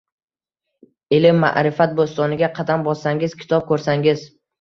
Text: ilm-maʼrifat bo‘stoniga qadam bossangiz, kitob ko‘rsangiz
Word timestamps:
ilm-maʼrifat 1.17 1.93
bo‘stoniga 1.99 2.49
qadam 2.61 2.87
bossangiz, 2.87 3.37
kitob 3.43 3.67
ko‘rsangiz 3.69 4.25